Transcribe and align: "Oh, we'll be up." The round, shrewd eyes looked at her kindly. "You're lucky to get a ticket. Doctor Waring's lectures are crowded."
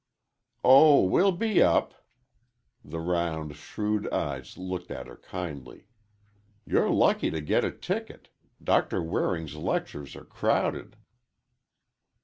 "Oh, 0.63 1.03
we'll 1.05 1.31
be 1.31 1.61
up." 1.61 1.93
The 2.83 2.99
round, 2.99 3.55
shrewd 3.55 4.11
eyes 4.11 4.57
looked 4.57 4.89
at 4.89 5.05
her 5.05 5.17
kindly. 5.17 5.85
"You're 6.65 6.89
lucky 6.89 7.29
to 7.29 7.39
get 7.39 7.63
a 7.63 7.69
ticket. 7.69 8.29
Doctor 8.63 9.03
Waring's 9.03 9.55
lectures 9.55 10.15
are 10.15 10.25
crowded." 10.25 10.95